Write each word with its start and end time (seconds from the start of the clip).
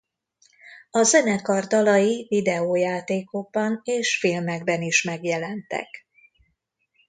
A 0.91 1.03
zenekar 1.03 1.65
dalai 1.67 2.25
videojátékokban 2.29 3.81
és 3.83 4.17
filmekben 4.19 4.81
is 4.81 5.03
megjelentek. 5.03 5.89